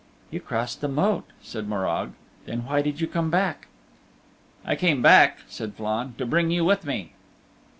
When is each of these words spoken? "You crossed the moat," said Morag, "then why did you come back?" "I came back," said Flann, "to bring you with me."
"You 0.31 0.39
crossed 0.39 0.81
the 0.81 0.87
moat," 0.87 1.25
said 1.43 1.69
Morag, 1.69 2.13
"then 2.47 2.65
why 2.65 2.81
did 2.81 2.99
you 2.99 3.05
come 3.05 3.29
back?" 3.29 3.67
"I 4.65 4.75
came 4.75 5.03
back," 5.03 5.41
said 5.47 5.75
Flann, 5.75 6.15
"to 6.17 6.25
bring 6.25 6.49
you 6.49 6.65
with 6.65 6.87
me." 6.87 7.13